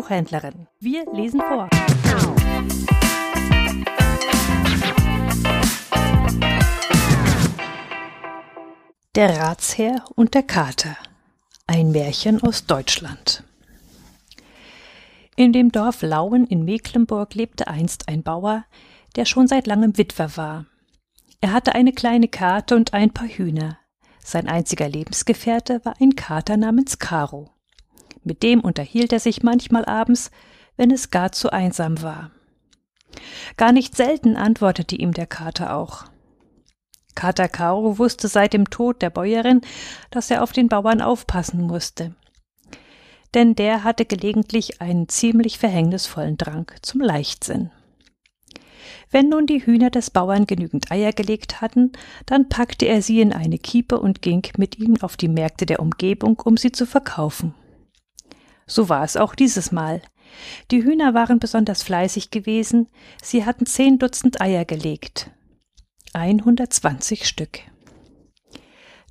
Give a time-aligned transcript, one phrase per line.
[0.00, 0.66] Buchhändlerin.
[0.78, 1.68] Wir lesen vor.
[9.14, 10.96] Der Ratsherr und der Kater.
[11.66, 13.44] Ein Märchen aus Deutschland.
[15.36, 18.64] In dem Dorf Lauen in Mecklenburg lebte einst ein Bauer,
[19.16, 20.64] der schon seit langem Witwer war.
[21.42, 23.78] Er hatte eine kleine Kate und ein paar Hühner.
[24.24, 27.50] Sein einziger Lebensgefährte war ein Kater namens Karo.
[28.22, 30.30] Mit dem unterhielt er sich manchmal abends,
[30.76, 32.30] wenn es gar zu einsam war.
[33.56, 36.04] Gar nicht selten antwortete ihm der Kater auch.
[37.14, 39.62] Kater Karo wusste seit dem Tod der Bäuerin,
[40.10, 42.14] dass er auf den Bauern aufpassen musste.
[43.34, 47.70] Denn der hatte gelegentlich einen ziemlich verhängnisvollen Drang zum Leichtsinn.
[49.10, 51.92] Wenn nun die Hühner des Bauern genügend Eier gelegt hatten,
[52.26, 55.80] dann packte er sie in eine Kiepe und ging mit ihnen auf die Märkte der
[55.80, 57.54] Umgebung, um sie zu verkaufen.
[58.70, 60.00] So war es auch dieses Mal.
[60.70, 62.86] Die Hühner waren besonders fleißig gewesen,
[63.20, 65.32] sie hatten zehn Dutzend Eier gelegt.
[66.12, 67.58] 120 Stück.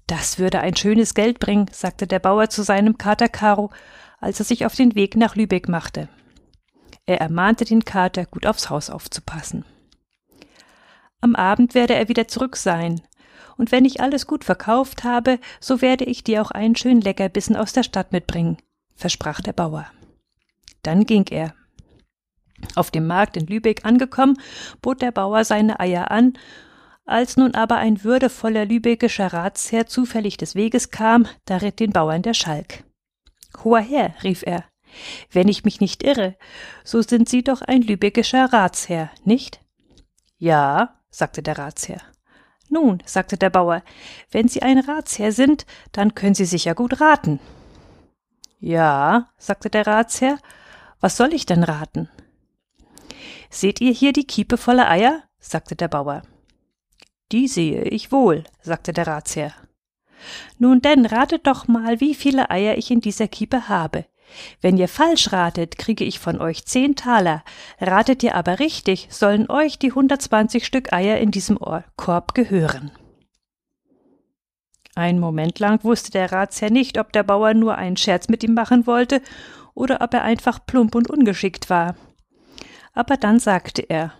[0.07, 3.69] Das würde ein schönes Geld bringen, sagte der Bauer zu seinem Kater Karo,
[4.19, 6.07] als er sich auf den Weg nach Lübeck machte.
[7.05, 9.65] Er ermahnte den Kater, gut aufs Haus aufzupassen.
[11.19, 13.01] Am Abend werde er wieder zurück sein,
[13.57, 17.57] und wenn ich alles gut verkauft habe, so werde ich dir auch einen schönen Leckerbissen
[17.57, 18.57] aus der Stadt mitbringen,
[18.99, 19.87] versprach der Bauer.
[20.83, 21.55] Dann ging er.
[22.75, 24.37] Auf dem Markt in Lübeck angekommen,
[24.81, 26.33] bot der Bauer seine Eier an,
[27.05, 32.21] als nun aber ein würdevoller lübeckischer Ratsherr zufällig des Weges kam, da ritt den Bauern
[32.21, 32.83] der Schalk.
[33.63, 34.65] Hoher Herr, rief er,
[35.31, 36.35] wenn ich mich nicht irre,
[36.83, 39.61] so sind Sie doch ein lübeckischer Ratsherr, nicht?
[40.37, 42.01] Ja, sagte der Ratsherr.
[42.69, 43.81] Nun, sagte der Bauer,
[44.29, 47.39] wenn Sie ein Ratsherr sind, dann können Sie sicher gut raten.
[48.59, 50.37] Ja, sagte der Ratsherr,
[50.99, 52.09] was soll ich denn raten?
[53.49, 55.23] Seht ihr hier die Kiepe voller Eier?
[55.39, 56.23] sagte der Bauer.
[57.31, 59.53] Die sehe ich wohl, sagte der Ratsherr.
[60.57, 64.05] Nun denn, ratet doch mal, wie viele Eier ich in dieser Kiepe habe.
[64.61, 67.43] Wenn ihr falsch ratet, kriege ich von euch zehn Taler.
[67.79, 71.57] Ratet ihr aber richtig, sollen euch die hundertzwanzig Stück Eier in diesem
[71.95, 72.91] Korb gehören.
[74.99, 78.53] Einen Moment lang wusste der Ratsherr nicht, ob der Bauer nur einen Scherz mit ihm
[78.53, 79.21] machen wollte
[79.73, 81.95] oder ob er einfach plump und ungeschickt war.
[82.91, 84.13] Aber dann sagte er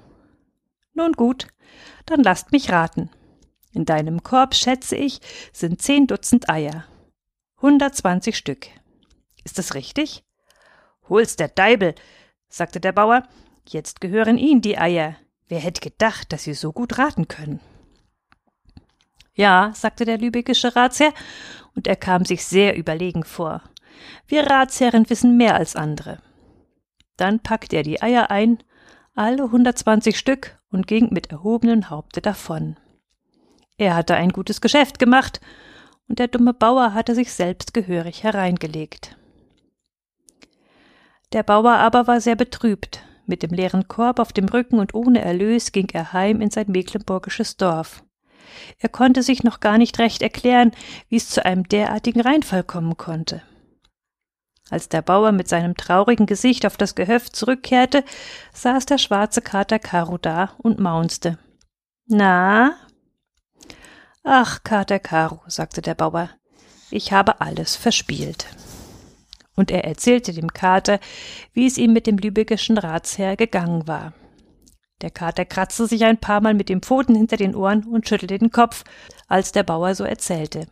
[0.93, 1.47] Nun gut,
[2.05, 3.09] dann lasst mich raten.
[3.73, 5.19] In deinem Korb, schätze ich,
[5.51, 6.85] sind zehn Dutzend Eier.
[7.61, 8.67] Hundertzwanzig Stück.
[9.43, 10.23] Ist das richtig?
[11.09, 11.93] Hol's der Deibel,
[12.47, 13.23] sagte der Bauer.
[13.67, 15.17] Jetzt gehören Ihnen die Eier.
[15.49, 17.59] Wer hätte gedacht, dass Sie so gut raten können?
[19.39, 21.13] Ja, sagte der lübeckische Ratsherr,
[21.73, 23.61] und er kam sich sehr überlegen vor.
[24.27, 26.17] Wir Ratsherren wissen mehr als andere.
[27.15, 28.61] Dann packte er die Eier ein,
[29.15, 32.75] alle hundertzwanzig Stück, und ging mit erhobenem Haupte davon.
[33.77, 35.39] Er hatte ein gutes Geschäft gemacht,
[36.09, 39.15] und der dumme Bauer hatte sich selbst gehörig hereingelegt.
[41.31, 43.03] Der Bauer aber war sehr betrübt.
[43.25, 46.65] Mit dem leeren Korb auf dem Rücken und ohne Erlös ging er heim in sein
[46.67, 48.03] mecklenburgisches Dorf.
[48.79, 50.71] Er konnte sich noch gar nicht recht erklären,
[51.09, 53.41] wie es zu einem derartigen Reinfall kommen konnte.
[54.69, 58.03] Als der Bauer mit seinem traurigen Gesicht auf das Gehöft zurückkehrte,
[58.53, 61.39] saß der schwarze Kater Karo da und maunzte.
[62.05, 62.75] Na?
[64.23, 66.29] Ach, Kater Karo, sagte der Bauer,
[66.91, 68.47] ich habe alles verspielt.
[69.55, 70.99] Und er erzählte dem Kater,
[71.53, 74.13] wie es ihm mit dem lübeckischen Ratsherr gegangen war.
[75.01, 78.37] Der Kater kratzte sich ein paar Mal mit den Pfoten hinter den Ohren und schüttelte
[78.37, 78.83] den Kopf,
[79.27, 80.67] als der Bauer so erzählte.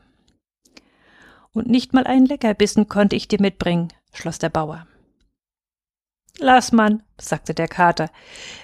[1.53, 4.85] Und nicht mal einen Leckerbissen konnte ich dir mitbringen, schloss der Bauer.
[6.39, 8.11] Lass man, sagte der Kater.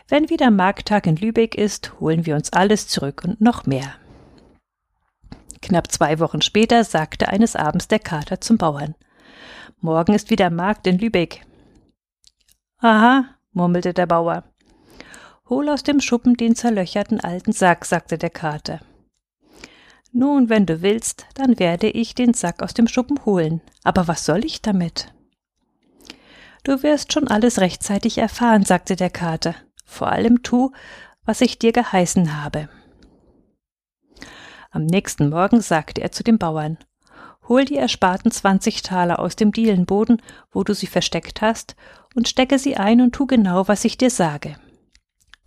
[0.07, 3.95] Wenn wieder Markttag in Lübeck ist, holen wir uns alles zurück und noch mehr.
[5.61, 8.95] Knapp zwei Wochen später sagte eines Abends der Kater zum Bauern.
[9.79, 11.45] Morgen ist wieder Markt in Lübeck.
[12.77, 14.43] Aha, murmelte der Bauer.
[15.49, 18.79] Hol aus dem Schuppen den zerlöcherten alten Sack, sagte der Kater.
[20.13, 23.61] Nun, wenn du willst, dann werde ich den Sack aus dem Schuppen holen.
[23.83, 25.13] Aber was soll ich damit?
[26.63, 29.55] Du wirst schon alles rechtzeitig erfahren, sagte der Kater.
[29.85, 30.71] Vor allem tu,
[31.25, 32.69] was ich dir geheißen habe.
[34.71, 36.77] Am nächsten Morgen sagte er zu dem Bauern
[37.49, 41.75] Hol die ersparten zwanzig Taler aus dem Dielenboden, wo du sie versteckt hast,
[42.15, 44.55] und stecke sie ein und tu genau, was ich dir sage.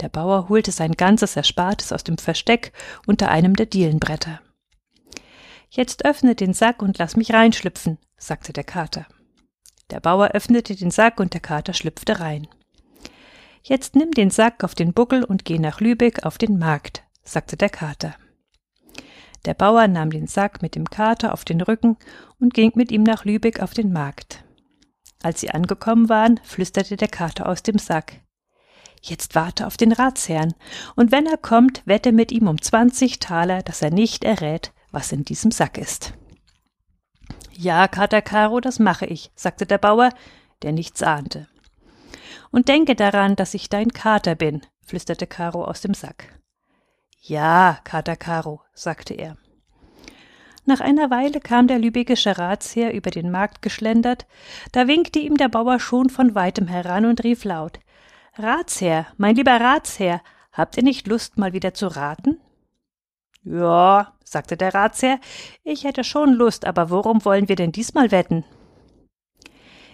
[0.00, 2.72] Der Bauer holte sein ganzes Erspartes aus dem Versteck
[3.06, 4.40] unter einem der Dielenbretter.
[5.70, 9.06] Jetzt öffne den Sack und lass mich reinschlüpfen, sagte der Kater.
[9.90, 12.46] Der Bauer öffnete den Sack und der Kater schlüpfte rein.
[13.62, 17.56] Jetzt nimm den Sack auf den Buckel und geh nach Lübeck auf den Markt, sagte
[17.56, 18.14] der Kater.
[19.44, 21.96] Der Bauer nahm den Sack mit dem Kater auf den Rücken
[22.38, 24.44] und ging mit ihm nach Lübeck auf den Markt.
[25.22, 28.20] Als sie angekommen waren, flüsterte der Kater aus dem Sack.
[29.08, 30.55] Jetzt warte auf den Ratsherrn,
[30.97, 35.12] und wenn er kommt, wette mit ihm um zwanzig Taler, dass er nicht errät, was
[35.12, 36.14] in diesem Sack ist.
[37.53, 40.11] Ja, Kater Karo, das mache ich, sagte der Bauer,
[40.62, 41.47] der nichts ahnte.
[42.50, 46.41] Und denke daran, dass ich dein Kater bin, flüsterte Karo aus dem Sack.
[47.20, 49.37] Ja, Kater Karo, sagte er.
[50.64, 54.26] Nach einer Weile kam der lübeckische Ratsherr über den Markt geschlendert,
[54.73, 57.79] da winkte ihm der Bauer schon von weitem heran und rief laut
[58.38, 60.21] Ratsherr, mein lieber Ratsherr,
[60.53, 62.38] habt ihr nicht Lust, mal wieder zu raten?
[63.44, 65.19] Ja, sagte der Ratsherr,
[65.65, 68.44] ich hätte schon Lust, aber worum wollen wir denn diesmal wetten?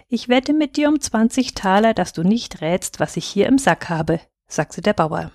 [0.09, 3.57] Ich wette mit dir um zwanzig Taler, dass du nicht rätst, was ich hier im
[3.57, 5.31] Sack habe, sagte der Bauer.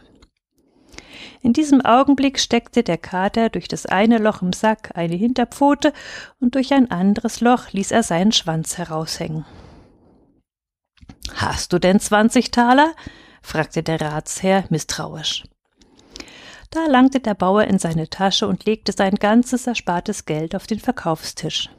[1.40, 5.94] In diesem Augenblick steckte der Kater durch das eine Loch im Sack eine Hinterpfote
[6.40, 9.46] und durch ein anderes Loch ließ er seinen Schwanz heraushängen.
[11.40, 12.94] Hast du denn zwanzig Taler?
[13.42, 15.44] fragte der Ratsherr misstrauisch.
[16.72, 20.80] Da langte der Bauer in seine Tasche und legte sein ganzes erspartes Geld auf den
[20.80, 21.70] Verkaufstisch.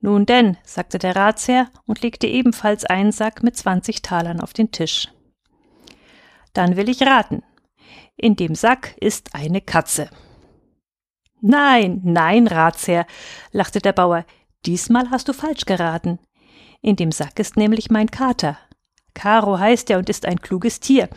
[0.00, 4.72] Nun denn, sagte der Ratsherr und legte ebenfalls einen Sack mit zwanzig Talern auf den
[4.72, 5.08] Tisch.
[6.54, 7.42] Dann will ich raten.
[8.16, 10.08] In dem Sack ist eine Katze.
[11.42, 13.06] Nein, nein, Ratsherr,
[13.52, 14.24] lachte der Bauer,
[14.64, 16.18] diesmal hast du falsch geraten.
[16.86, 18.58] In dem Sack ist nämlich mein Kater.
[19.12, 21.08] Karo heißt er und ist ein kluges Tier,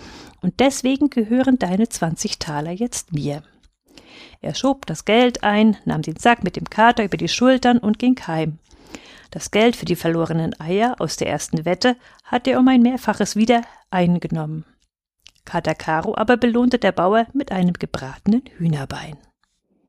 [0.42, 3.44] und deswegen gehören deine zwanzig Taler jetzt mir.
[4.42, 8.00] Er schob das Geld ein, nahm den Sack mit dem Kater über die Schultern und
[8.00, 8.57] ging heim.
[9.30, 13.36] Das Geld für die verlorenen Eier aus der ersten Wette hat er um ein Mehrfaches
[13.36, 13.62] wieder
[13.92, 14.65] eingenommen.
[15.45, 19.18] Kater Karo aber belohnte der Bauer mit einem gebratenen Hühnerbein.